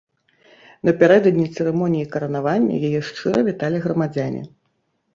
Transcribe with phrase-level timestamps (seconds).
[0.89, 4.47] Напярэдадні цырымоніі каранавання, яе шчыра віталі грамадзяне.